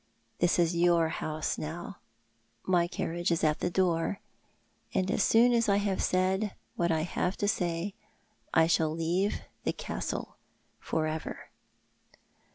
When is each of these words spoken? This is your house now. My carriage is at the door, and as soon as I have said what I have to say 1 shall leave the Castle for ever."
This 0.39 0.57
is 0.57 0.75
your 0.75 1.09
house 1.09 1.59
now. 1.59 1.97
My 2.63 2.87
carriage 2.87 3.29
is 3.29 3.43
at 3.43 3.59
the 3.59 3.69
door, 3.69 4.19
and 4.95 5.11
as 5.11 5.21
soon 5.21 5.53
as 5.53 5.69
I 5.69 5.77
have 5.77 6.01
said 6.01 6.55
what 6.75 6.91
I 6.91 7.01
have 7.01 7.37
to 7.37 7.47
say 7.47 7.93
1 8.55 8.67
shall 8.69 8.89
leave 8.95 9.41
the 9.63 9.73
Castle 9.73 10.37
for 10.79 11.05
ever." 11.05 11.51